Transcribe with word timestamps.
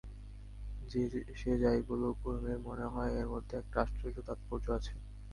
সে 1.35 1.51
যাই 1.61 1.79
বলুক 1.87 2.15
ঊর্মির 2.25 2.59
মনে 2.67 2.85
হয় 2.85 3.11
এর 3.15 3.27
মধ্যে 3.33 3.53
একটা 3.57 3.77
আশ্চর্য 3.83 4.17
তাৎপর্য 4.27 4.65
আছে। 4.77 4.93